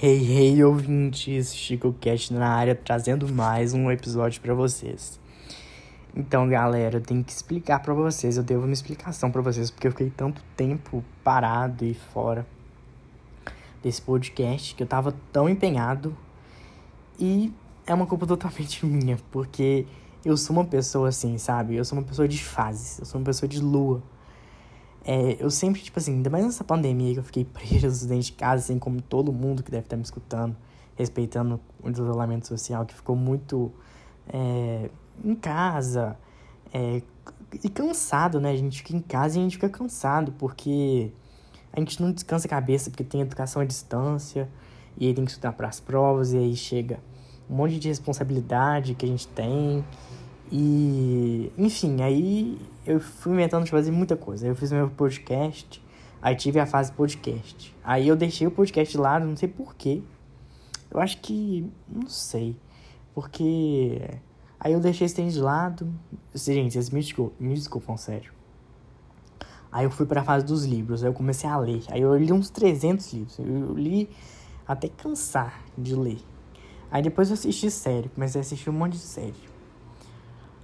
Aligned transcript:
Hey, 0.00 0.22
hey, 0.22 0.62
ouvintes! 0.62 1.52
Chico 1.52 1.92
Cat 1.92 2.32
na 2.32 2.48
área 2.48 2.72
trazendo 2.72 3.28
mais 3.34 3.74
um 3.74 3.90
episódio 3.90 4.40
para 4.40 4.54
vocês. 4.54 5.18
Então, 6.14 6.48
galera, 6.48 6.98
eu 6.98 7.00
tenho 7.00 7.24
que 7.24 7.32
explicar 7.32 7.80
para 7.80 7.92
vocês, 7.92 8.36
eu 8.36 8.44
devo 8.44 8.64
uma 8.64 8.72
explicação 8.72 9.28
para 9.28 9.42
vocês, 9.42 9.72
porque 9.72 9.88
eu 9.88 9.90
fiquei 9.90 10.08
tanto 10.08 10.40
tempo 10.56 11.02
parado 11.24 11.84
e 11.84 11.94
fora 11.94 12.46
desse 13.82 14.00
podcast 14.00 14.72
que 14.76 14.84
eu 14.84 14.86
tava 14.86 15.16
tão 15.32 15.48
empenhado 15.48 16.16
e 17.18 17.52
é 17.84 17.92
uma 17.92 18.06
culpa 18.06 18.24
totalmente 18.24 18.86
minha, 18.86 19.18
porque 19.32 19.84
eu 20.24 20.36
sou 20.36 20.54
uma 20.54 20.64
pessoa 20.64 21.08
assim, 21.08 21.38
sabe? 21.38 21.74
Eu 21.74 21.84
sou 21.84 21.98
uma 21.98 22.04
pessoa 22.04 22.28
de 22.28 22.40
fases, 22.40 23.00
eu 23.00 23.04
sou 23.04 23.20
uma 23.20 23.24
pessoa 23.24 23.48
de 23.48 23.58
lua. 23.58 24.00
É, 25.10 25.42
eu 25.42 25.50
sempre, 25.50 25.80
tipo 25.80 25.98
assim, 25.98 26.16
ainda 26.16 26.28
mais 26.28 26.44
nessa 26.44 26.62
pandemia 26.62 27.14
que 27.14 27.18
eu 27.18 27.24
fiquei 27.24 27.42
preso 27.50 28.06
dentro 28.06 28.24
de 28.24 28.32
casa, 28.32 28.62
assim 28.62 28.78
como 28.78 29.00
todo 29.00 29.32
mundo 29.32 29.62
que 29.62 29.70
deve 29.70 29.84
estar 29.84 29.96
me 29.96 30.02
escutando, 30.02 30.54
respeitando 30.96 31.58
o 31.82 31.88
isolamento 31.88 32.46
social, 32.46 32.84
que 32.84 32.92
ficou 32.92 33.16
muito 33.16 33.72
é, 34.28 34.90
em 35.24 35.34
casa. 35.34 36.14
É, 36.74 37.00
e 37.64 37.70
cansado, 37.70 38.38
né? 38.38 38.50
A 38.50 38.56
gente 38.56 38.82
fica 38.82 38.94
em 38.94 39.00
casa 39.00 39.38
e 39.38 39.40
a 39.40 39.44
gente 39.44 39.52
fica 39.52 39.70
cansado, 39.70 40.30
porque 40.32 41.10
a 41.72 41.80
gente 41.80 42.02
não 42.02 42.12
descansa 42.12 42.46
a 42.46 42.50
cabeça, 42.50 42.90
porque 42.90 43.02
tem 43.02 43.22
educação 43.22 43.62
à 43.62 43.64
distância, 43.64 44.46
e 44.98 45.06
aí 45.06 45.14
tem 45.14 45.24
que 45.24 45.30
estudar 45.30 45.52
para 45.54 45.68
as 45.68 45.80
provas, 45.80 46.34
e 46.34 46.36
aí 46.36 46.54
chega 46.54 47.00
um 47.48 47.56
monte 47.56 47.78
de 47.78 47.88
responsabilidade 47.88 48.94
que 48.94 49.06
a 49.06 49.08
gente 49.08 49.26
tem. 49.28 49.82
E, 50.50 51.52
enfim, 51.58 52.02
aí 52.02 52.58
eu 52.86 52.98
fui 53.00 53.32
inventando 53.32 53.64
de 53.64 53.70
fazer 53.70 53.90
muita 53.90 54.16
coisa. 54.16 54.46
Eu 54.46 54.54
fiz 54.54 54.72
meu 54.72 54.88
podcast, 54.88 55.82
aí 56.22 56.34
tive 56.34 56.58
a 56.58 56.66
fase 56.66 56.92
podcast. 56.92 57.74
Aí 57.84 58.08
eu 58.08 58.16
deixei 58.16 58.46
o 58.46 58.50
podcast 58.50 58.92
de 58.92 58.98
lado, 58.98 59.26
não 59.26 59.36
sei 59.36 59.48
porquê. 59.48 60.02
Eu 60.90 61.00
acho 61.00 61.18
que. 61.20 61.70
Não 61.86 62.08
sei. 62.08 62.56
Porque. 63.14 64.00
Aí 64.58 64.72
eu 64.72 64.80
deixei 64.80 65.04
esse 65.04 65.14
trem 65.14 65.28
de 65.28 65.40
lado. 65.40 65.92
Gente, 66.34 66.72
vocês 66.72 66.90
me 66.90 67.00
desculpam, 67.00 67.36
me 67.38 67.54
desculpam, 67.54 67.96
sério. 67.96 68.32
Aí 69.70 69.84
eu 69.84 69.90
fui 69.90 70.06
pra 70.06 70.24
fase 70.24 70.46
dos 70.46 70.64
livros, 70.64 71.04
aí 71.04 71.10
eu 71.10 71.14
comecei 71.14 71.48
a 71.48 71.58
ler. 71.58 71.82
Aí 71.90 72.00
eu 72.00 72.16
li 72.16 72.32
uns 72.32 72.48
300 72.48 73.12
livros. 73.12 73.38
Eu 73.38 73.74
li 73.74 74.08
até 74.66 74.88
cansar 74.88 75.62
de 75.76 75.94
ler. 75.94 76.18
Aí 76.90 77.02
depois 77.02 77.28
eu 77.28 77.34
assisti 77.34 77.70
série, 77.70 78.08
comecei 78.08 78.40
a 78.40 78.42
assistir 78.42 78.70
um 78.70 78.72
monte 78.72 78.92
de 78.92 79.00
série. 79.00 79.57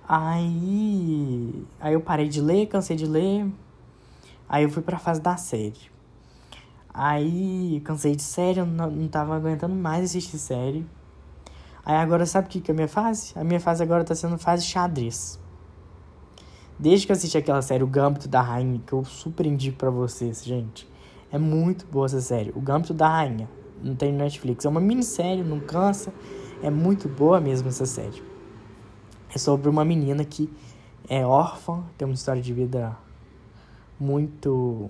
Aí. 0.07 1.65
Aí 1.81 1.95
eu 1.95 2.01
parei 2.01 2.29
de 2.29 2.41
ler, 2.41 2.67
cansei 2.67 2.97
de 2.97 3.07
ler. 3.07 3.47
Aí 4.49 4.65
eu 4.65 4.71
fui 4.71 4.83
pra 4.83 4.99
fase 4.99 5.21
da 5.21 5.37
série. 5.37 5.93
Aí 6.93 7.83
cansei 7.85 8.15
de 8.15 8.23
série, 8.23 8.61
eu 8.61 8.67
não, 8.67 8.91
não 8.91 9.09
tava 9.09 9.35
aguentando 9.35 9.75
mais 9.75 10.05
assistir 10.05 10.39
série. 10.39 10.87
Aí 11.85 11.97
agora 11.97 12.25
sabe 12.25 12.47
o 12.47 12.51
que, 12.51 12.61
que 12.61 12.71
é 12.71 12.73
a 12.73 12.75
minha 12.75 12.89
fase? 12.89 13.33
A 13.37 13.43
minha 13.43 13.61
fase 13.61 13.83
agora 13.83 14.05
tá 14.05 14.15
sendo 14.15 14.39
fase 14.39 14.65
xadrez. 14.65 15.41
Desde 16.79 17.07
que 17.07 17.13
eu 17.13 17.17
assisti 17.17 17.39
aquela 17.39 17.63
série, 17.63 17.83
o 17.83 17.87
Gambito 17.87 18.29
da 18.29 18.41
Rainha, 18.41 18.81
que 18.87 18.93
eu 18.93 19.05
super 19.05 19.47
indico 19.47 19.79
pra 19.79 19.91
vocês, 19.91 20.45
gente. 20.45 20.89
É 21.33 21.39
muito 21.39 21.87
boa 21.87 22.07
essa 22.07 22.21
série. 22.21 22.53
O 22.55 22.61
Gambito 22.61 22.95
da 22.95 23.09
Rainha. 23.09 23.49
Não 23.83 23.95
tem 23.95 24.13
no 24.13 24.19
Netflix. 24.19 24.65
É 24.65 24.69
uma 24.69 24.81
minissérie, 24.81 25.43
não 25.43 25.61
cansa. 25.61 26.13
É 26.63 26.71
muito 26.71 27.09
boa 27.09 27.41
mesmo 27.41 27.69
essa 27.69 27.87
série. 27.87 28.34
É 29.35 29.39
sobre 29.39 29.69
uma 29.69 29.85
menina 29.85 30.25
que 30.25 30.49
é 31.09 31.27
órfã, 31.27 31.83
tem 31.99 32.07
uma 32.07 32.15
história 32.15 32.41
de 32.41 32.53
vida 32.53 32.97
muito 33.99 34.89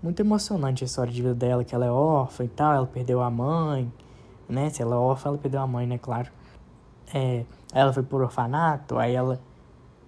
muito 0.00 0.20
emocionante 0.20 0.84
a 0.84 0.86
história 0.86 1.12
de 1.12 1.20
vida 1.20 1.34
dela, 1.34 1.64
que 1.64 1.74
ela 1.74 1.86
é 1.86 1.90
órfã 1.90 2.44
e 2.44 2.48
tal, 2.48 2.72
ela 2.72 2.86
perdeu 2.86 3.20
a 3.20 3.28
mãe, 3.28 3.92
né? 4.48 4.70
Se 4.70 4.82
ela 4.82 4.94
é 4.94 4.98
órfã, 4.98 5.30
ela 5.30 5.38
perdeu 5.38 5.60
a 5.60 5.66
mãe, 5.66 5.84
né? 5.84 5.98
Claro. 5.98 6.30
É, 7.12 7.44
ela 7.72 7.92
foi 7.92 8.04
pro 8.04 8.18
orfanato, 8.18 8.98
aí 8.98 9.14
ela 9.14 9.40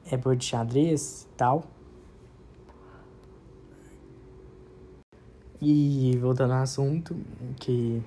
é 0.08 0.16
boa 0.16 0.36
de 0.36 0.44
xadrez 0.44 1.22
e 1.22 1.36
tal. 1.36 1.64
E 5.60 6.16
voltando 6.20 6.52
ao 6.52 6.62
assunto, 6.62 7.16
que 7.58 8.00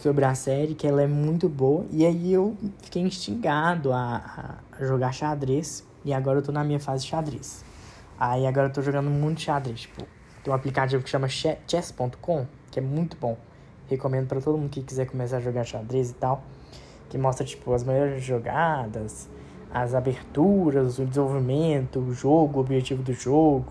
sobre 0.00 0.24
a 0.24 0.34
série, 0.34 0.74
que 0.74 0.86
ela 0.86 1.02
é 1.02 1.06
muito 1.06 1.48
boa. 1.48 1.84
E 1.90 2.06
aí 2.06 2.32
eu 2.32 2.56
fiquei 2.82 3.02
instigado 3.02 3.92
a, 3.92 4.58
a 4.72 4.84
jogar 4.84 5.12
xadrez. 5.12 5.84
E 6.04 6.12
agora 6.12 6.38
eu 6.38 6.42
tô 6.42 6.50
na 6.50 6.64
minha 6.64 6.80
fase 6.80 7.06
xadrez. 7.06 7.64
Aí 8.18 8.46
agora 8.46 8.68
eu 8.68 8.72
tô 8.72 8.80
jogando 8.80 9.10
muito 9.10 9.40
xadrez. 9.40 9.82
Tipo, 9.82 10.06
tem 10.42 10.52
um 10.52 10.56
aplicativo 10.56 11.02
que 11.02 11.10
chama 11.10 11.28
chess.com, 11.28 12.46
que 12.70 12.78
é 12.78 12.82
muito 12.82 13.16
bom. 13.18 13.36
Recomendo 13.88 14.26
para 14.26 14.40
todo 14.40 14.56
mundo 14.56 14.70
que 14.70 14.82
quiser 14.82 15.06
começar 15.06 15.36
a 15.36 15.40
jogar 15.40 15.64
xadrez 15.64 16.10
e 16.10 16.14
tal. 16.14 16.42
Que 17.10 17.18
mostra, 17.18 17.44
tipo, 17.44 17.74
as 17.74 17.84
melhores 17.84 18.22
jogadas, 18.22 19.28
as 19.72 19.94
aberturas, 19.94 20.98
o 20.98 21.04
desenvolvimento, 21.04 21.98
o 21.98 22.14
jogo, 22.14 22.58
o 22.58 22.60
objetivo 22.62 23.02
do 23.02 23.12
jogo. 23.12 23.70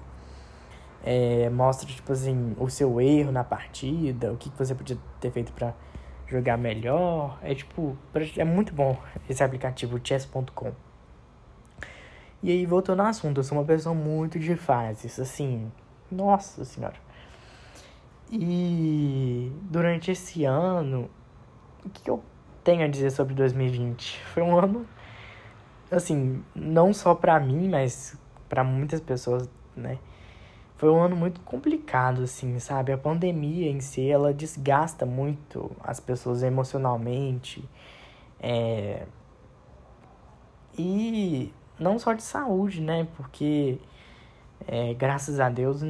É, 1.03 1.49
mostra, 1.49 1.87
tipo 1.87 2.11
assim, 2.11 2.55
o 2.59 2.69
seu 2.69 3.01
erro 3.01 3.31
na 3.31 3.43
partida, 3.43 4.31
o 4.31 4.37
que, 4.37 4.49
que 4.49 4.57
você 4.57 4.75
podia 4.75 4.97
ter 5.19 5.31
feito 5.31 5.51
para 5.53 5.73
jogar 6.29 6.57
melhor. 6.57 7.39
É 7.41 7.53
tipo, 7.53 7.97
é 8.37 8.43
muito 8.43 8.73
bom 8.73 8.97
esse 9.29 9.43
aplicativo 9.43 9.99
chess.com. 10.03 10.71
E 12.41 12.51
aí, 12.51 12.65
voltando 12.65 13.01
ao 13.01 13.07
assunto, 13.07 13.39
eu 13.39 13.43
sou 13.43 13.57
uma 13.57 13.65
pessoa 13.65 13.93
muito 13.93 14.39
de 14.39 14.55
fases, 14.55 15.19
assim, 15.19 15.69
nossa 16.09 16.63
senhora. 16.63 16.95
E 18.31 19.51
durante 19.63 20.11
esse 20.11 20.45
ano, 20.45 21.09
o 21.83 21.89
que 21.89 22.09
eu 22.09 22.23
tenho 22.63 22.85
a 22.85 22.87
dizer 22.87 23.11
sobre 23.11 23.33
2020? 23.33 24.21
Foi 24.33 24.41
um 24.43 24.57
ano, 24.57 24.85
assim, 25.91 26.41
não 26.55 26.93
só 26.93 27.13
pra 27.13 27.39
mim, 27.39 27.67
mas 27.67 28.17
para 28.47 28.63
muitas 28.63 29.01
pessoas, 29.01 29.49
né? 29.75 29.97
Foi 30.79 30.89
um 30.89 31.01
ano 31.01 31.13
muito 31.13 31.41
complicado, 31.41 32.23
assim, 32.23 32.57
sabe? 32.57 32.93
A 32.93 32.97
pandemia 32.97 33.69
em 33.69 33.81
si, 33.81 34.09
ela 34.09 34.33
desgasta 34.33 35.05
muito 35.05 35.69
as 35.83 35.99
pessoas 35.99 36.41
emocionalmente. 36.41 37.61
É... 38.39 39.05
E 40.77 41.53
não 41.77 41.99
só 41.99 42.13
de 42.13 42.23
saúde, 42.23 42.79
né? 42.79 43.05
Porque, 43.17 43.77
é, 44.65 44.93
graças 44.93 45.41
a 45.41 45.49
Deus, 45.49 45.81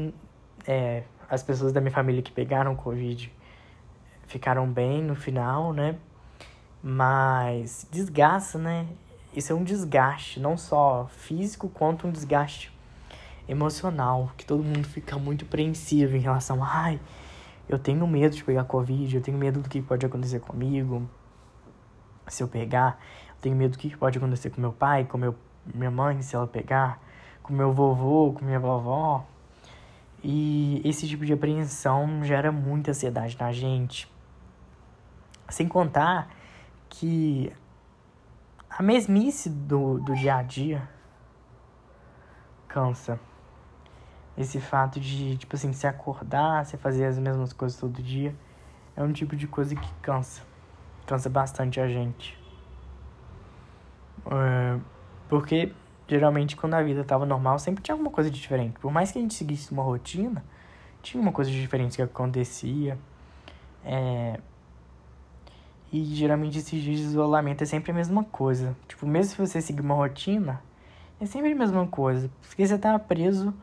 é, 0.66 1.04
as 1.30 1.44
pessoas 1.44 1.72
da 1.72 1.80
minha 1.80 1.94
família 1.94 2.24
que 2.24 2.32
pegaram 2.32 2.76
Covid 2.76 3.32
ficaram 4.26 4.68
bem 4.68 5.04
no 5.04 5.16
final, 5.16 5.72
né? 5.72 5.98
Mas 6.82 7.88
desgasta, 7.92 8.58
né? 8.58 8.88
Isso 9.36 9.54
é 9.54 9.56
um 9.56 9.64
desgaste, 9.64 10.40
não 10.40 10.58
só 10.58 11.08
físico, 11.12 11.70
quanto 11.70 12.08
um 12.08 12.12
desgaste 12.12 12.74
emocional, 13.50 14.32
que 14.38 14.46
todo 14.46 14.64
mundo 14.64 14.88
fica 14.88 15.18
muito 15.18 15.44
apreensivo 15.44 16.16
em 16.16 16.20
relação, 16.20 16.64
ai, 16.64 17.00
eu 17.68 17.80
tenho 17.80 18.06
medo 18.08 18.36
de 18.36 18.44
pegar 18.44 18.64
Covid, 18.64 19.16
eu 19.16 19.22
tenho 19.22 19.38
medo 19.38 19.62
do 19.62 19.70
que 19.70 19.82
pode 19.82 20.06
acontecer 20.06 20.40
comigo 20.40 21.10
se 22.28 22.44
eu 22.44 22.48
pegar, 22.48 23.00
eu 23.30 23.42
tenho 23.42 23.56
medo 23.56 23.72
do 23.72 23.78
que 23.78 23.96
pode 23.98 24.18
acontecer 24.18 24.50
com 24.52 24.62
meu 24.62 24.72
pai, 24.72 25.06
com 25.06 25.18
meu, 25.18 25.36
minha 25.74 25.92
mãe 25.92 26.22
se 26.22 26.36
ela 26.36 26.48
pegar, 26.48 27.02
com 27.42 27.52
meu 27.52 27.74
vovô, 27.74 28.34
com 28.34 28.46
minha 28.46 28.60
vovó. 28.60 29.26
E 30.24 30.82
esse 30.84 31.08
tipo 31.08 31.26
de 31.26 31.34
apreensão 31.34 32.24
gera 32.24 32.52
muita 32.52 32.92
ansiedade 32.92 33.38
na 33.40 33.52
gente. 33.52 34.12
Sem 35.50 35.68
contar 35.68 36.30
que 36.90 37.52
a 38.70 38.84
mesmice 38.84 39.50
do, 39.50 40.00
do 40.00 40.14
dia 40.14 40.36
a 40.36 40.44
dia 40.44 40.88
cansa. 42.68 43.20
Esse 44.40 44.62
fato 44.62 45.02
de, 45.02 45.36
tipo 45.36 45.58
assim, 45.58 45.74
se 45.74 45.86
acordar, 45.86 46.66
se 46.66 46.78
fazer 46.78 47.04
as 47.04 47.20
mesmas 47.20 47.52
coisas 47.52 47.78
todo 47.78 48.02
dia, 48.02 48.34
é 48.96 49.04
um 49.04 49.12
tipo 49.12 49.36
de 49.36 49.46
coisa 49.46 49.76
que 49.76 49.94
cansa. 50.02 50.42
Cansa 51.06 51.30
bastante 51.30 51.78
a 51.82 51.90
gente. 51.90 52.40
É, 54.32 54.80
porque, 55.28 55.74
geralmente, 56.08 56.56
quando 56.56 56.76
a 56.76 56.82
vida 56.82 57.04
tava 57.04 57.26
normal, 57.26 57.60
sempre 57.60 57.84
tinha 57.84 57.94
alguma 57.94 58.10
coisa 58.10 58.32
de 58.32 58.40
diferente. 58.40 58.80
Por 58.80 58.90
mais 58.94 59.12
que 59.12 59.20
a 59.20 59.22
gente 59.22 59.34
seguisse 59.34 59.74
uma 59.74 59.84
rotina, 59.84 60.42
tinha 61.02 61.22
uma 61.22 61.34
coisa 61.34 61.52
de 61.52 61.60
diferente 61.60 61.98
que 61.98 62.02
acontecia. 62.02 62.98
É... 63.84 64.40
E 65.92 66.04
geralmente 66.16 66.60
esses 66.60 66.82
dias 66.82 67.00
de 67.00 67.04
isolamento 67.04 67.64
é 67.64 67.66
sempre 67.66 67.92
a 67.92 67.94
mesma 67.94 68.24
coisa. 68.24 68.74
Tipo, 68.88 69.06
mesmo 69.06 69.32
se 69.34 69.38
você 69.38 69.60
seguir 69.62 69.82
uma 69.82 69.96
rotina, 69.96 70.62
é 71.20 71.26
sempre 71.26 71.52
a 71.52 71.56
mesma 71.56 71.86
coisa. 71.88 72.32
Porque 72.48 72.66
você 72.66 72.78
tá 72.78 72.98
preso 73.00 73.54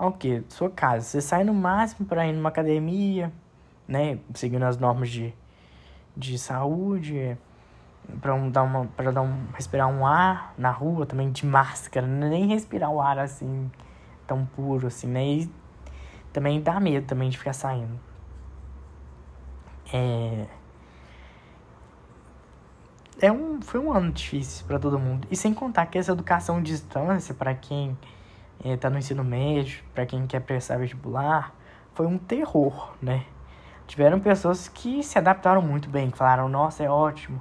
ao 0.00 0.12
que? 0.12 0.42
Sua 0.48 0.70
casa. 0.70 1.04
Você 1.04 1.20
sai 1.20 1.44
no 1.44 1.52
máximo 1.52 2.06
para 2.06 2.26
ir 2.26 2.32
numa 2.32 2.48
academia, 2.48 3.30
né? 3.86 4.18
Seguindo 4.34 4.64
as 4.64 4.78
normas 4.78 5.10
de, 5.10 5.34
de 6.16 6.38
saúde, 6.38 7.36
para 8.18 8.34
um, 8.34 8.50
dar 8.50 8.62
uma, 8.62 8.86
para 8.86 9.12
dar 9.12 9.20
um, 9.20 9.44
respirar 9.52 9.88
um 9.88 10.06
ar 10.06 10.54
na 10.56 10.70
rua 10.70 11.04
também 11.04 11.30
de 11.30 11.44
máscara, 11.44 12.06
nem 12.06 12.46
respirar 12.48 12.90
o 12.90 12.98
ar 12.98 13.18
assim 13.18 13.70
tão 14.26 14.46
puro 14.46 14.86
assim, 14.86 15.06
né? 15.06 15.22
E 15.22 15.52
também 16.32 16.62
dá 16.62 16.80
medo 16.80 17.06
também 17.06 17.28
de 17.28 17.36
ficar 17.36 17.52
saindo. 17.52 18.00
É, 19.92 20.46
é 23.20 23.30
um, 23.30 23.60
foi 23.60 23.78
um 23.78 23.92
ano 23.92 24.10
difícil 24.12 24.66
para 24.66 24.78
todo 24.78 24.98
mundo. 24.98 25.28
E 25.30 25.36
sem 25.36 25.52
contar 25.52 25.84
que 25.86 25.98
essa 25.98 26.12
educação 26.12 26.56
à 26.56 26.60
distância, 26.60 27.34
para 27.34 27.54
quem 27.54 27.98
está 28.64 28.88
é, 28.88 28.90
no 28.90 28.98
ensino 28.98 29.24
médio, 29.24 29.82
para 29.94 30.04
quem 30.04 30.26
quer 30.26 30.40
prestar 30.40 30.78
vestibular, 30.78 31.54
foi 31.94 32.06
um 32.06 32.18
terror, 32.18 32.92
né? 33.00 33.24
Tiveram 33.86 34.20
pessoas 34.20 34.68
que 34.68 35.02
se 35.02 35.18
adaptaram 35.18 35.62
muito 35.62 35.88
bem, 35.88 36.10
que 36.10 36.16
falaram, 36.16 36.48
nossa, 36.48 36.84
é 36.84 36.90
ótimo, 36.90 37.40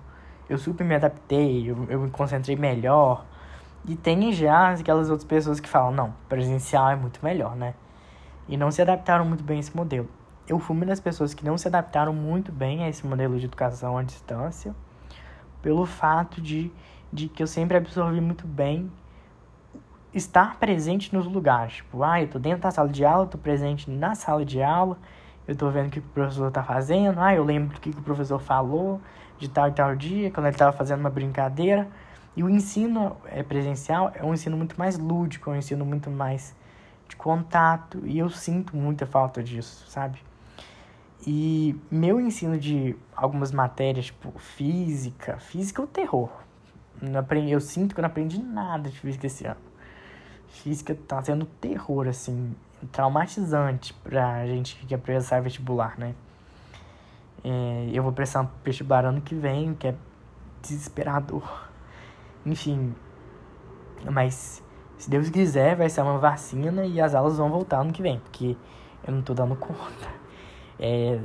eu 0.49 0.57
super 0.57 0.83
me 0.83 0.95
adaptei, 0.95 1.69
eu, 1.69 1.85
eu 1.89 1.99
me 2.01 2.09
concentrei 2.09 2.55
melhor. 2.55 3.25
E 3.85 3.95
tem 3.95 4.31
já 4.31 4.71
aquelas 4.71 5.09
outras 5.09 5.27
pessoas 5.27 5.59
que 5.59 5.69
falam, 5.69 5.91
não, 5.91 6.13
presencial 6.27 6.89
é 6.89 6.95
muito 6.95 7.23
melhor, 7.23 7.55
né? 7.55 7.75
E 8.47 8.57
não 8.57 8.71
se 8.71 8.81
adaptaram 8.81 9.25
muito 9.25 9.43
bem 9.43 9.57
a 9.57 9.59
esse 9.59 9.75
modelo. 9.75 10.09
Eu 10.47 10.57
fui 10.57 10.75
uma 10.75 10.85
das 10.85 10.99
pessoas 10.99 11.33
que 11.33 11.45
não 11.45 11.57
se 11.57 11.67
adaptaram 11.67 12.13
muito 12.13 12.51
bem 12.51 12.83
a 12.83 12.89
esse 12.89 13.05
modelo 13.05 13.37
de 13.37 13.45
educação 13.45 13.97
à 13.97 14.03
distância, 14.03 14.73
pelo 15.61 15.85
fato 15.85 16.41
de, 16.41 16.71
de 17.13 17.29
que 17.29 17.43
eu 17.43 17.47
sempre 17.47 17.77
absorvi 17.77 18.19
muito 18.19 18.47
bem 18.47 18.91
estar 20.13 20.57
presente 20.57 21.13
nos 21.13 21.25
lugares. 21.25 21.75
Tipo, 21.75 22.03
ah, 22.03 22.21
eu 22.21 22.27
tô 22.27 22.39
dentro 22.39 22.61
da 22.61 22.71
sala 22.71 22.89
de 22.89 23.05
aula, 23.05 23.27
tô 23.27 23.37
presente 23.37 23.89
na 23.89 24.15
sala 24.15 24.43
de 24.43 24.61
aula, 24.61 24.97
eu 25.47 25.55
tô 25.55 25.69
vendo 25.69 25.87
o 25.87 25.89
que 25.91 25.99
o 25.99 26.01
professor 26.01 26.51
tá 26.51 26.63
fazendo, 26.63 27.19
ah, 27.19 27.33
eu 27.33 27.43
lembro 27.43 27.77
o 27.77 27.79
que 27.79 27.89
o 27.89 28.01
professor 28.01 28.39
falou 28.39 29.01
de 29.37 29.49
tal 29.49 29.67
e 29.69 29.71
tal 29.71 29.95
dia, 29.95 30.31
quando 30.31 30.47
ele 30.47 30.57
tava 30.57 30.75
fazendo 30.75 30.99
uma 30.99 31.09
brincadeira. 31.09 31.87
E 32.35 32.43
o 32.43 32.49
ensino 32.49 33.17
é 33.25 33.43
presencial 33.43 34.11
é 34.15 34.23
um 34.23 34.33
ensino 34.33 34.55
muito 34.55 34.77
mais 34.77 34.97
lúdico, 34.97 35.49
é 35.49 35.53
um 35.53 35.57
ensino 35.57 35.85
muito 35.85 36.09
mais 36.09 36.55
de 37.07 37.15
contato, 37.15 38.01
e 38.05 38.19
eu 38.19 38.29
sinto 38.29 38.75
muita 38.75 39.05
falta 39.05 39.41
disso, 39.43 39.89
sabe? 39.89 40.19
E 41.25 41.75
meu 41.91 42.21
ensino 42.21 42.57
de 42.57 42.95
algumas 43.15 43.51
matérias, 43.51 44.05
tipo 44.05 44.31
física, 44.39 45.37
física 45.39 45.81
é 45.81 45.85
o 45.85 45.87
terror. 45.87 46.29
Eu 47.49 47.59
sinto 47.59 47.93
que 47.93 47.99
eu 47.99 48.03
não 48.03 48.09
aprendi 48.09 48.41
nada 48.41 48.89
de 48.89 48.99
física 48.99 49.27
esse 49.27 49.45
ano. 49.45 49.68
Física 50.49 50.95
tá 51.07 51.23
sendo 51.23 51.45
terror, 51.45 52.07
assim, 52.07 52.55
traumatizante 52.91 53.93
pra 53.93 54.45
gente 54.47 54.75
que 54.75 54.85
quer 54.85 54.97
prestar 54.97 55.41
vestibular, 55.41 55.97
né? 55.97 56.15
É, 57.43 57.89
eu 57.93 58.03
vou 58.03 58.11
prestar 58.11 58.49
vestibular 58.63 59.05
ano 59.05 59.21
que 59.21 59.35
vem, 59.35 59.73
que 59.73 59.87
é 59.87 59.95
desesperador. 60.61 61.69
Enfim, 62.45 62.95
mas 64.11 64.63
se 64.97 65.09
Deus 65.09 65.29
quiser, 65.29 65.75
vai 65.75 65.89
ser 65.89 66.01
uma 66.01 66.17
vacina 66.17 66.85
e 66.85 66.99
as 66.99 67.15
aulas 67.15 67.37
vão 67.37 67.49
voltar 67.49 67.79
ano 67.79 67.93
que 67.93 68.01
vem, 68.01 68.19
porque 68.19 68.57
eu 69.05 69.13
não 69.13 69.21
tô 69.21 69.33
dando 69.33 69.55
conta 69.55 70.09
é, 70.79 71.19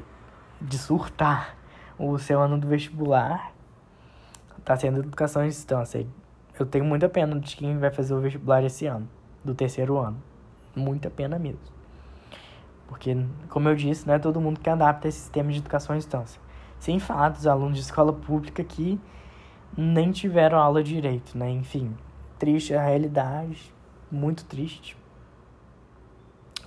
de 0.61 0.79
surtar. 0.79 1.57
O 1.99 2.19
seu 2.19 2.41
ano 2.41 2.59
do 2.59 2.67
vestibular 2.67 3.53
tá 4.65 4.77
sendo 4.77 4.99
educação 4.99 5.43
à 5.43 5.47
distância. 5.47 6.07
Eu 6.59 6.65
tenho 6.65 6.85
muita 6.85 7.09
pena 7.09 7.39
de 7.41 7.57
quem 7.57 7.79
vai 7.79 7.91
fazer 7.91 8.15
o 8.15 8.21
vestibular 8.21 8.63
esse 8.63 8.87
ano, 8.87 9.09
do 9.45 9.55
terceiro 9.55 9.99
ano. 9.99 10.23
Muita 10.75 11.11
pena 11.11 11.37
mesmo. 11.37 11.75
Porque, 12.87 13.17
como 13.49 13.69
eu 13.69 13.75
disse, 13.75 14.07
não 14.07 14.15
é 14.15 14.19
todo 14.21 14.41
mundo 14.41 14.61
que 14.61 14.71
adapta 14.71 15.09
esse 15.09 15.19
sistema 15.19 15.51
de 15.51 15.59
educação 15.59 15.95
à 15.95 15.99
distância. 15.99 16.41
Sem 16.79 17.01
falar 17.01 17.31
dos 17.31 17.47
alunos 17.47 17.77
de 17.77 17.83
escola 17.83 18.13
pública 18.13 18.63
que 18.63 19.01
nem 19.77 20.13
tiveram 20.13 20.59
aula 20.59 20.83
direito, 20.83 21.37
né? 21.37 21.51
Enfim, 21.51 21.97
triste 22.39 22.73
a 22.73 22.85
realidade, 22.85 23.75
muito 24.09 24.45
triste. 24.45 24.97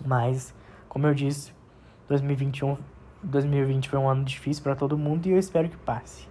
Mas, 0.06 0.54
como 0.90 1.08
eu 1.08 1.14
disse, 1.14 1.54
2021, 2.10 2.78
2020 3.24 3.90
foi 3.90 4.00
um 4.00 4.10
ano 4.10 4.26
difícil 4.26 4.64
para 4.64 4.76
todo 4.76 4.98
mundo 4.98 5.28
e 5.28 5.32
eu 5.32 5.40
espero 5.40 5.70
que 5.70 5.78
passe. 5.78 6.28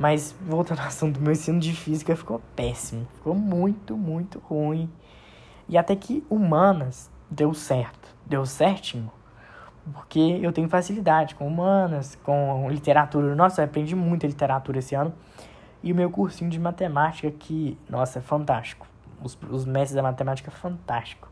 Mas 0.00 0.34
voltando 0.40 0.80
ao 0.80 0.86
assunto 0.86 1.18
do 1.18 1.20
meu 1.20 1.32
ensino 1.32 1.60
de 1.60 1.74
física, 1.74 2.16
ficou 2.16 2.40
péssimo. 2.56 3.06
Ficou 3.16 3.34
muito, 3.34 3.98
muito 3.98 4.38
ruim. 4.38 4.90
E 5.68 5.76
até 5.76 5.94
que 5.94 6.24
humanas 6.30 7.10
deu 7.30 7.52
certo. 7.52 8.08
Deu 8.24 8.46
certinho. 8.46 9.12
Porque 9.92 10.38
eu 10.40 10.52
tenho 10.52 10.70
facilidade 10.70 11.34
com 11.34 11.46
humanas, 11.46 12.14
com 12.22 12.66
literatura. 12.70 13.34
Nossa, 13.34 13.60
eu 13.60 13.66
aprendi 13.66 13.94
muita 13.94 14.26
literatura 14.26 14.78
esse 14.78 14.94
ano. 14.94 15.12
E 15.82 15.92
o 15.92 15.94
meu 15.94 16.10
cursinho 16.10 16.48
de 16.48 16.58
matemática, 16.58 17.30
que, 17.30 17.76
nossa, 17.86 18.20
é 18.20 18.22
fantástico. 18.22 18.86
Os, 19.22 19.36
os 19.50 19.66
mestres 19.66 19.96
da 19.96 20.02
matemática, 20.02 20.50
fantástico. 20.50 21.28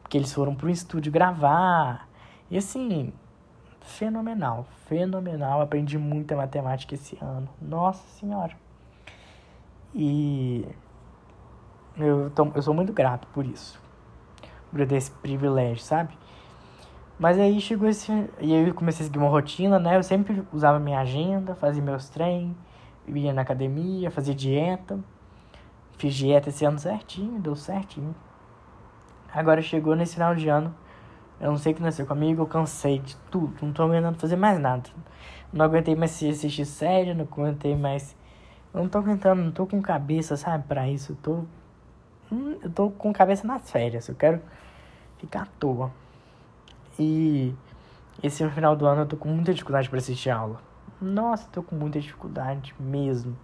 Porque 0.00 0.16
eles 0.16 0.32
foram 0.32 0.54
para 0.54 0.68
o 0.68 0.70
estúdio 0.70 1.10
gravar 1.10 2.06
e 2.48 2.56
assim, 2.58 3.12
fenomenal, 3.84 4.66
fenomenal. 4.86 5.60
Aprendi 5.60 5.98
muita 5.98 6.36
matemática 6.36 6.94
esse 6.94 7.18
ano. 7.20 7.48
Nossa 7.60 8.06
Senhora. 8.18 8.56
E 9.94 10.66
eu, 11.96 12.30
tô, 12.30 12.50
eu 12.54 12.62
sou 12.62 12.74
muito 12.74 12.92
grato 12.92 13.26
por 13.28 13.44
isso. 13.44 13.80
Por 14.70 14.86
ter 14.86 14.96
esse 14.96 15.10
privilégio, 15.10 15.82
sabe? 15.82 16.16
Mas 17.18 17.38
aí 17.38 17.60
chegou 17.60 17.88
esse. 17.88 18.10
E 18.40 18.54
aí 18.54 18.68
eu 18.68 18.74
comecei 18.74 19.04
a 19.04 19.06
seguir 19.06 19.18
uma 19.18 19.28
rotina, 19.28 19.78
né? 19.78 19.96
Eu 19.96 20.02
sempre 20.02 20.42
usava 20.52 20.78
minha 20.78 20.98
agenda, 20.98 21.54
fazia 21.54 21.82
meus 21.82 22.08
treinos, 22.08 22.56
ia 23.06 23.32
na 23.32 23.42
academia, 23.42 24.10
fazia 24.10 24.34
dieta. 24.34 24.98
Fiz 25.98 26.14
dieta 26.14 26.48
esse 26.48 26.64
ano 26.64 26.78
certinho, 26.78 27.38
deu 27.40 27.54
certinho. 27.54 28.14
Agora 29.32 29.62
chegou 29.62 29.94
nesse 29.94 30.14
final 30.14 30.34
de 30.34 30.48
ano, 30.48 30.74
eu 31.42 31.50
não 31.50 31.58
sei 31.58 31.72
o 31.72 31.74
que 31.74 31.82
nasceu 31.82 32.06
comigo, 32.06 32.40
eu 32.42 32.46
cansei 32.46 33.00
de 33.00 33.16
tudo, 33.28 33.52
não 33.60 33.72
tô 33.72 33.82
aguentando 33.82 34.16
fazer 34.16 34.36
mais 34.36 34.60
nada. 34.60 34.88
Não 35.52 35.64
aguentei 35.64 35.96
mais 35.96 36.12
assistir 36.22 36.64
série, 36.64 37.12
não 37.14 37.26
aguentei 37.30 37.76
mais. 37.76 38.16
Eu 38.72 38.80
não 38.80 38.88
tô 38.88 38.98
aguentando, 38.98 39.42
não 39.42 39.50
tô 39.50 39.66
com 39.66 39.82
cabeça, 39.82 40.36
sabe, 40.36 40.64
pra 40.68 40.88
isso. 40.88 41.12
Eu 41.12 41.16
tô. 41.16 41.32
Hum, 42.32 42.56
eu 42.62 42.70
tô 42.70 42.90
com 42.90 43.12
cabeça 43.12 43.44
nas 43.44 43.68
férias, 43.68 44.08
eu 44.08 44.14
quero 44.14 44.40
ficar 45.18 45.42
à 45.42 45.46
toa. 45.58 45.90
E 46.96 47.52
esse 48.22 48.48
final 48.50 48.76
do 48.76 48.86
ano 48.86 49.02
eu 49.02 49.06
tô 49.06 49.16
com 49.16 49.28
muita 49.28 49.52
dificuldade 49.52 49.90
para 49.90 49.98
assistir 49.98 50.30
aula. 50.30 50.60
Nossa, 51.00 51.48
tô 51.50 51.60
com 51.60 51.74
muita 51.74 52.00
dificuldade 52.00 52.72
mesmo. 52.78 53.36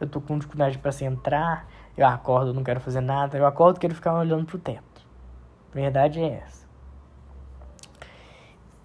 Eu 0.00 0.08
tô 0.08 0.20
com 0.20 0.36
dificuldade 0.36 0.78
para 0.78 0.90
centrar, 0.90 1.68
eu 1.96 2.06
acordo, 2.06 2.52
não 2.52 2.64
quero 2.64 2.80
fazer 2.80 3.00
nada, 3.00 3.38
eu 3.38 3.46
acordo 3.46 3.78
quero 3.78 3.94
ficar 3.94 4.14
olhando 4.14 4.46
pro 4.46 4.58
teto. 4.58 5.06
verdade 5.72 6.20
é 6.20 6.42
essa. 6.44 6.69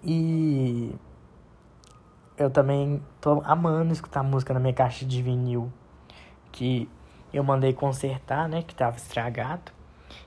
E 0.02 0.94
eu 2.36 2.50
também 2.50 3.02
tô 3.20 3.42
amando 3.44 3.92
escutar 3.92 4.22
música 4.22 4.52
na 4.52 4.60
minha 4.60 4.74
caixa 4.74 5.04
de 5.04 5.22
vinil. 5.22 5.72
Que 6.52 6.88
eu 7.32 7.42
mandei 7.42 7.72
consertar, 7.72 8.48
né? 8.48 8.62
Que 8.62 8.74
tava 8.74 8.96
estragado. 8.96 9.72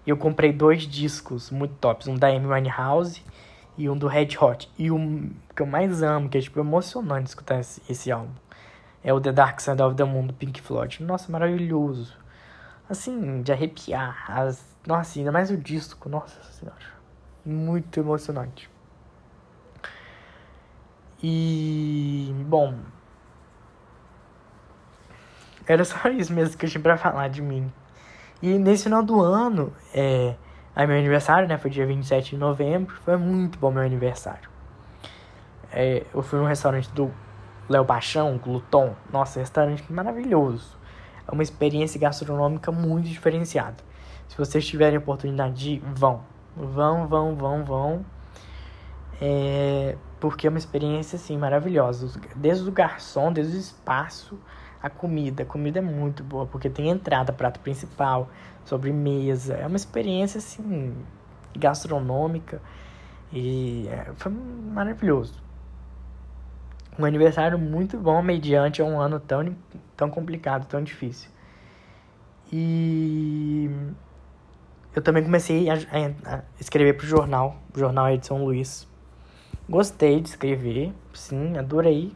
E 0.05 0.09
eu 0.09 0.17
comprei 0.17 0.51
dois 0.51 0.83
discos 0.83 1.51
muito 1.51 1.75
tops. 1.75 2.07
Um 2.07 2.15
da 2.15 2.27
Amy 2.27 2.47
Winehouse 2.47 3.23
e 3.77 3.89
um 3.89 3.97
do 3.97 4.07
Red 4.07 4.37
Hot. 4.39 4.69
E 4.77 4.91
o 4.91 4.97
que 5.55 5.61
eu 5.61 5.65
mais 5.65 6.01
amo, 6.03 6.29
que 6.29 6.37
é 6.37 6.41
tipo 6.41 6.59
emocionante 6.59 7.29
escutar 7.29 7.59
esse, 7.59 7.81
esse 7.89 8.11
álbum. 8.11 8.33
É 9.03 9.13
o 9.13 9.21
The 9.21 9.31
Dark 9.31 9.61
Side 9.61 9.81
of 9.81 9.95
the 9.95 10.03
Moon 10.03 10.27
do 10.27 10.33
Pink 10.33 10.61
Floyd. 10.61 11.01
Nossa, 11.03 11.31
maravilhoso. 11.31 12.17
Assim, 12.89 13.41
de 13.41 13.51
arrepiar. 13.51 14.25
As... 14.29 14.65
Nossa, 14.85 15.19
ainda 15.19 15.31
mais 15.31 15.49
o 15.49 15.57
disco. 15.57 16.09
Nossa 16.09 16.43
senhora. 16.51 16.77
Muito 17.45 17.99
emocionante. 17.99 18.69
E. 21.21 22.33
Bom. 22.47 22.75
Era 25.67 25.83
só 25.83 26.07
isso 26.09 26.33
mesmo 26.33 26.57
que 26.57 26.65
eu 26.65 26.69
tinha 26.69 26.81
pra 26.81 26.97
falar 26.97 27.27
de 27.27 27.41
mim. 27.41 27.71
E 28.41 28.57
nesse 28.57 28.83
final 28.83 29.03
do 29.03 29.21
ano, 29.21 29.73
é. 29.93 30.35
Aí 30.75 30.87
meu 30.87 30.97
aniversário, 30.97 31.47
né? 31.47 31.57
Foi 31.57 31.69
dia 31.69 31.85
27 31.85 32.31
de 32.31 32.37
novembro. 32.37 32.95
Foi 33.03 33.17
muito 33.17 33.59
bom 33.59 33.71
meu 33.71 33.83
aniversário. 33.83 34.49
É, 35.71 36.05
eu 36.13 36.21
fui 36.21 36.39
num 36.39 36.45
restaurante 36.45 36.89
do 36.91 37.11
Léo 37.67 37.85
Paixão, 37.85 38.37
Gluton. 38.37 38.95
Nossa, 39.11 39.39
restaurante 39.39 39.83
maravilhoso. 39.91 40.77
É 41.27 41.31
uma 41.31 41.43
experiência 41.43 41.99
gastronômica 41.99 42.71
muito 42.71 43.07
diferenciada. 43.07 43.77
Se 44.27 44.37
vocês 44.37 44.65
tiverem 44.65 44.97
oportunidade 44.97 45.53
de 45.53 45.69
ir, 45.73 45.83
vão. 45.93 46.21
Vão, 46.55 47.07
vão, 47.07 47.35
vão, 47.35 47.63
vão. 47.63 48.05
É, 49.21 49.97
porque 50.19 50.47
é 50.47 50.49
uma 50.49 50.59
experiência 50.59 51.17
assim 51.17 51.37
maravilhosa. 51.37 52.19
Desde 52.35 52.67
o 52.67 52.71
garçom, 52.71 53.31
desde 53.31 53.57
o 53.57 53.59
espaço, 53.59 54.39
a 54.81 54.89
comida. 54.89 55.43
A 55.43 55.45
comida 55.45 55.79
é 55.79 55.81
muito 55.81 56.23
boa, 56.23 56.45
porque 56.45 56.69
tem 56.69 56.89
entrada, 56.89 57.33
prato 57.33 57.59
principal, 57.59 58.29
sobremesa. 58.65 59.55
É 59.55 59.67
uma 59.67 59.75
experiência 59.75 60.37
assim 60.37 60.95
gastronômica 61.57 62.61
e 63.31 63.87
é, 63.89 64.11
foi 64.15 64.31
maravilhoso. 64.31 65.41
Um 66.97 67.05
aniversário 67.05 67.57
muito 67.57 67.97
bom 67.97 68.21
mediante 68.21 68.81
um 68.81 68.99
ano 68.99 69.19
tão, 69.19 69.55
tão 69.95 70.09
complicado, 70.09 70.65
tão 70.67 70.83
difícil. 70.83 71.29
E 72.51 73.69
eu 74.95 75.01
também 75.01 75.23
comecei 75.23 75.69
a, 75.69 75.75
a, 75.75 76.35
a 76.35 76.41
escrever 76.59 76.97
para 76.97 77.05
o 77.05 77.07
jornal, 77.07 77.57
o 77.73 77.79
jornal 77.79 78.09
Edson 78.09 78.43
Luiz 78.43 78.88
Gostei 79.69 80.19
de 80.19 80.29
escrever, 80.29 80.91
sim, 81.13 81.55
adorei. 81.55 82.11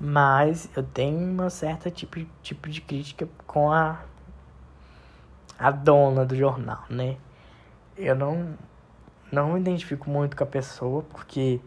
Mas 0.00 0.70
eu 0.74 0.82
tenho 0.82 1.18
uma 1.18 1.50
certa 1.50 1.90
tipo, 1.90 2.24
tipo 2.42 2.66
de 2.70 2.80
crítica 2.80 3.28
com 3.46 3.70
a, 3.70 4.00
a 5.58 5.70
dona 5.70 6.24
do 6.24 6.34
jornal, 6.34 6.84
né? 6.88 7.16
Eu 7.94 8.16
não, 8.16 8.56
não 9.30 9.52
me 9.52 9.60
identifico 9.60 10.08
muito 10.08 10.34
com 10.34 10.44
a 10.44 10.46
pessoa, 10.46 11.02
porque 11.10 11.60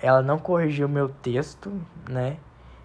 ela 0.00 0.22
não 0.22 0.38
corrigiu 0.38 0.88
meu 0.88 1.10
texto, 1.10 1.70
né? 2.08 2.38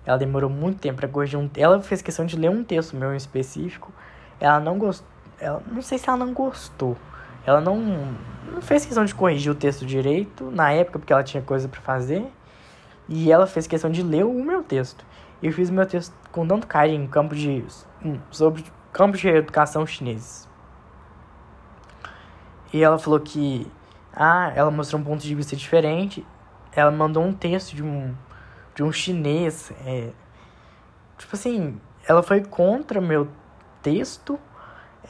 Ela 0.05 0.17
demorou 0.17 0.49
muito 0.49 0.81
tempo 0.81 0.97
para 0.97 1.07
corrigir 1.07 1.39
um 1.39 1.49
Ela 1.55 1.81
fez 1.81 2.01
questão 2.01 2.25
de 2.25 2.35
ler 2.35 2.49
um 2.49 2.61
texto 2.61 2.93
meu 2.97 3.13
em 3.13 3.17
específico. 3.17 3.93
Ela 4.37 4.59
não 4.59 4.77
gostou. 4.77 5.07
Ela, 5.39 5.63
não 5.71 5.81
sei 5.81 5.97
se 5.97 6.09
ela 6.09 6.17
não 6.17 6.33
gostou. 6.33 6.97
Ela 7.45 7.61
não, 7.61 7.77
não 8.51 8.61
fez 8.61 8.85
questão 8.85 9.05
de 9.05 9.15
corrigir 9.15 9.51
o 9.51 9.55
texto 9.55 9.85
direito 9.85 10.51
na 10.51 10.71
época, 10.71 10.99
porque 10.99 11.13
ela 11.13 11.23
tinha 11.23 11.41
coisa 11.41 11.67
para 11.67 11.81
fazer. 11.81 12.25
E 13.07 13.31
ela 13.31 13.47
fez 13.47 13.65
questão 13.65 13.89
de 13.89 14.03
ler 14.03 14.25
o 14.25 14.43
meu 14.43 14.63
texto. 14.63 15.05
Eu 15.41 15.51
fiz 15.51 15.69
o 15.69 15.73
meu 15.73 15.85
texto 15.85 16.13
com 16.31 16.45
tanto 16.45 16.67
carinho 16.67 17.07
campo 17.07 17.33
de, 17.35 17.65
sobre 18.29 18.63
campos 18.91 19.19
de 19.19 19.29
educação 19.29 19.85
chineses. 19.85 20.47
E 22.71 22.83
ela 22.83 22.99
falou 22.99 23.19
que 23.19 23.65
ah, 24.13 24.51
ela 24.55 24.69
mostrou 24.69 25.01
um 25.01 25.03
ponto 25.03 25.21
de 25.21 25.33
vista 25.33 25.55
diferente. 25.55 26.25
Ela 26.71 26.91
mandou 26.91 27.23
um 27.23 27.33
texto 27.33 27.75
de 27.75 27.83
um 27.83 28.13
de 28.79 28.83
um 28.83 28.93
chinês, 28.93 29.73
é, 29.85 30.09
tipo 31.17 31.35
assim, 31.35 31.77
ela 32.07 32.23
foi 32.23 32.41
contra 32.41 33.01
meu 33.01 33.27
texto, 33.81 34.39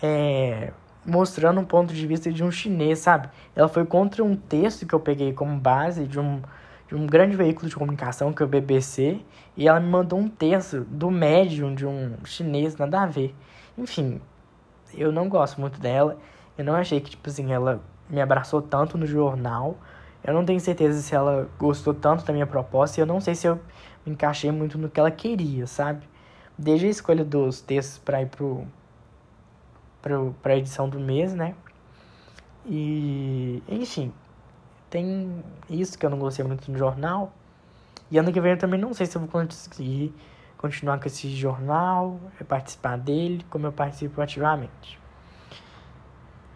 é, 0.01 0.73
mostrando 1.05 1.59
um 1.59 1.65
ponto 1.65 1.93
de 1.93 2.05
vista 2.05 2.31
de 2.31 2.43
um 2.43 2.51
chinês, 2.51 2.99
sabe? 2.99 3.29
Ela 3.55 3.67
foi 3.67 3.85
contra 3.85 4.23
um 4.23 4.35
texto 4.35 4.85
que 4.85 4.93
eu 4.93 4.99
peguei 4.99 5.33
como 5.33 5.57
base 5.57 6.05
de 6.05 6.19
um 6.19 6.41
de 6.89 6.95
um 6.95 7.05
grande 7.05 7.35
veículo 7.35 7.69
de 7.69 7.75
comunicação, 7.75 8.33
que 8.33 8.41
é 8.41 8.45
o 8.45 8.49
BBC, 8.49 9.21
e 9.55 9.67
ela 9.67 9.79
me 9.79 9.87
mandou 9.87 10.17
um 10.17 10.27
texto 10.27 10.81
do 10.89 11.11
médium 11.11 11.75
de 11.75 11.85
um 11.85 12.15
chinês, 12.25 12.75
nada 12.77 13.03
a 13.03 13.05
ver. 13.05 13.35
Enfim, 13.77 14.19
eu 14.95 15.11
não 15.11 15.29
gosto 15.29 15.61
muito 15.61 15.79
dela. 15.79 16.17
Eu 16.57 16.65
não 16.65 16.73
achei 16.73 16.99
que, 16.99 17.11
tipo 17.11 17.29
assim, 17.29 17.51
ela 17.51 17.79
me 18.09 18.19
abraçou 18.19 18.59
tanto 18.59 18.97
no 18.97 19.05
jornal. 19.05 19.77
Eu 20.23 20.33
não 20.33 20.43
tenho 20.43 20.59
certeza 20.59 20.99
se 20.99 21.13
ela 21.13 21.47
gostou 21.59 21.93
tanto 21.93 22.25
da 22.25 22.33
minha 22.33 22.47
proposta 22.47 22.99
e 22.99 23.01
eu 23.03 23.05
não 23.05 23.21
sei 23.21 23.35
se 23.35 23.47
eu 23.47 23.59
me 24.03 24.13
encaixei 24.13 24.51
muito 24.51 24.75
no 24.77 24.89
que 24.89 24.99
ela 24.99 25.11
queria, 25.11 25.67
sabe? 25.67 26.09
Desde 26.57 26.87
a 26.87 26.89
escolha 26.89 27.23
dos 27.23 27.61
textos 27.61 27.99
para 27.99 28.21
ir 28.23 28.25
pro, 28.25 28.65
pro, 30.01 30.35
pra 30.41 30.55
edição 30.55 30.89
do 30.89 30.99
mês, 30.99 31.33
né? 31.33 31.55
E, 32.65 33.63
enfim, 33.67 34.13
tem 34.89 35.43
isso 35.69 35.97
que 35.97 36.05
eu 36.05 36.09
não 36.09 36.19
gostei 36.19 36.45
muito 36.45 36.71
no 36.71 36.77
jornal. 36.77 37.33
E 38.11 38.17
ano 38.17 38.31
que 38.31 38.41
vem 38.41 38.51
eu 38.53 38.57
também 38.57 38.79
não 38.79 38.93
sei 38.93 39.05
se 39.05 39.15
eu 39.15 39.21
vou 39.21 39.29
conseguir 39.29 40.13
continuar 40.57 40.99
com 40.99 41.07
esse 41.07 41.29
jornal, 41.35 42.19
participar 42.47 42.97
dele, 42.97 43.45
como 43.49 43.65
eu 43.67 43.71
participo 43.71 44.21
ativamente. 44.21 44.99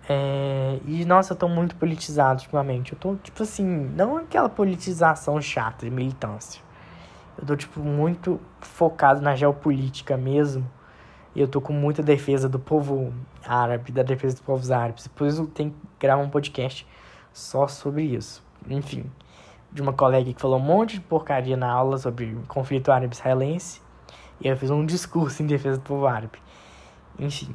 É, 0.10 0.80
e 0.86 1.06
nossa, 1.06 1.34
eu 1.34 1.38
tô 1.38 1.48
muito 1.48 1.76
politizado 1.76 2.42
ultimamente. 2.42 2.94
Eu 2.94 3.00
tô, 3.00 3.16
tipo 3.16 3.44
assim, 3.44 3.66
não 3.66 4.18
aquela 4.18 4.50
politização 4.50 5.42
chata 5.42 5.86
de 5.86 5.92
militância. 5.92 6.62
Eu 7.38 7.46
tô, 7.46 7.56
tipo, 7.56 7.80
muito 7.80 8.40
focado 8.60 9.22
na 9.22 9.36
geopolítica 9.36 10.18
mesmo. 10.18 10.70
E 11.36 11.42
eu 11.42 11.48
tô 11.48 11.60
com 11.60 11.74
muita 11.74 12.04
defesa 12.04 12.48
do 12.48 12.60
povo 12.60 13.14
árabe, 13.46 13.92
da 13.92 14.04
defesa 14.04 14.36
dos 14.36 14.44
povos 14.44 14.70
árabes. 14.72 15.06
Depois 15.06 15.40
eu 15.40 15.48
tenho 15.48 15.72
que 15.72 15.78
gravar 16.00 16.22
um 16.22 16.30
podcast 16.30 16.88
só 17.32 17.68
sobre 17.68 18.04
isso. 18.04 18.44
Enfim, 18.70 19.06
de 19.72 19.82
uma 19.82 19.94
colega 19.94 20.32
que 20.32 20.40
falou 20.40 20.58
um 20.58 20.64
monte 20.64 20.96
de 20.96 21.02
porcaria 21.02 21.58
na 21.58 21.72
aula 21.72 21.98
sobre 21.98 22.38
conflito 22.48 22.92
árabe-israelense. 22.92 23.82
E 24.40 24.48
eu 24.48 24.56
fiz 24.56 24.70
um 24.70 24.86
discurso 24.86 25.42
em 25.42 25.48
defesa 25.48 25.78
do 25.78 25.84
povo 25.84 26.06
árabe. 26.06 26.38
Enfim, 27.18 27.54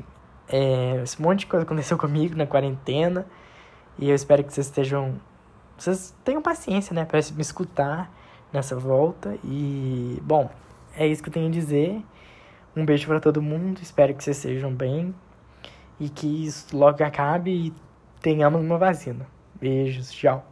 é, 0.49 1.01
esse 1.03 1.21
monte 1.21 1.41
de 1.41 1.47
coisa 1.47 1.65
aconteceu 1.65 1.97
comigo 1.99 2.37
na 2.37 2.47
quarentena. 2.47 3.27
E 3.99 4.09
eu 4.09 4.15
espero 4.15 4.43
que 4.43 4.53
vocês 4.53 4.67
estejam. 4.67 5.15
Vocês 5.77 6.15
tenham 6.25 6.43
paciência, 6.43 6.93
né? 6.93 7.05
Pra 7.05 7.21
me 7.35 7.41
escutar 7.41 8.11
nessa 8.53 8.77
volta. 8.77 9.39
E, 9.45 10.21
bom, 10.23 10.51
é 10.97 11.07
isso 11.07 11.23
que 11.23 11.29
eu 11.29 11.33
tenho 11.33 11.47
a 11.47 11.51
dizer. 11.51 12.03
Um 12.79 12.85
beijo 12.85 13.09
para 13.09 13.19
todo 13.19 13.43
mundo. 13.43 13.81
Espero 13.83 14.15
que 14.15 14.23
vocês 14.23 14.37
estejam 14.37 14.73
bem. 14.73 15.13
E 15.99 16.09
que 16.09 16.45
isso 16.47 16.77
logo 16.77 17.03
acabe 17.03 17.51
e 17.51 17.75
tenhamos 18.23 18.61
uma 18.61 18.79
vacina. 18.79 19.27
Beijos, 19.61 20.13
tchau. 20.13 20.47